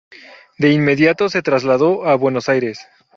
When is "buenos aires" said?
2.15-2.87